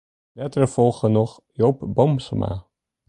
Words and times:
Letter 0.33 0.65
folge 0.67 1.11
noch 1.11 1.43
Joop 1.53 1.81
Boomsma. 1.85 2.65